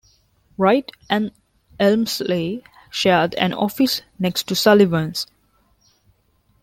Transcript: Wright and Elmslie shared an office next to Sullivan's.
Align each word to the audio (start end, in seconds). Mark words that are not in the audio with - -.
Wright 0.57 0.91
and 1.11 1.31
Elmslie 1.79 2.63
shared 2.89 3.35
an 3.35 3.53
office 3.53 4.01
next 4.17 4.47
to 4.47 4.55
Sullivan's. 4.55 5.27